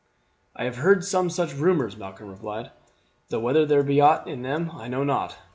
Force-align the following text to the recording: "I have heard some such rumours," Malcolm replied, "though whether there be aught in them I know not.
"I 0.55 0.63
have 0.63 0.77
heard 0.77 1.05
some 1.05 1.29
such 1.29 1.53
rumours," 1.53 1.95
Malcolm 1.95 2.27
replied, 2.27 2.71
"though 3.29 3.39
whether 3.39 3.67
there 3.67 3.83
be 3.83 4.01
aught 4.01 4.27
in 4.27 4.41
them 4.41 4.71
I 4.73 4.87
know 4.87 5.03
not. 5.03 5.37